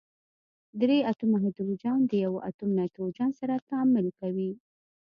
درې 0.81 0.97
اتومه 1.11 1.37
هایدروجن 1.43 1.97
د 2.05 2.11
یوه 2.25 2.39
اتوم 2.49 2.69
نایتروجن 2.77 3.29
سره 3.39 3.55
تعامل 3.67 4.05
کوي. 4.19 4.51